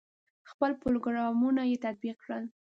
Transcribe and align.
خپل 0.49 0.71
پروګرامونه 0.81 1.61
یې 1.69 1.77
تطبیق 1.85 2.17
کړل. 2.23 2.43